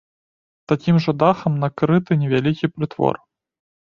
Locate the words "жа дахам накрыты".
1.05-2.17